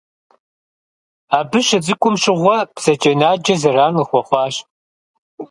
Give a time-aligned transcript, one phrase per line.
[1.37, 4.55] Абы щыцӏыкӏум щыгъуэ бзаджэнаджэ зэран къыхуэхъуащ.